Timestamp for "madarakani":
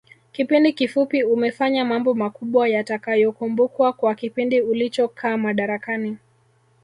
5.37-6.17